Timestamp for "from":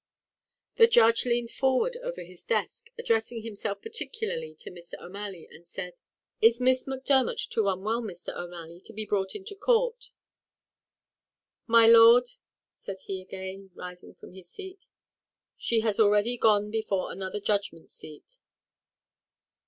14.15-14.33